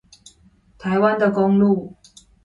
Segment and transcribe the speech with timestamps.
[0.79, 1.93] 臺灣的公路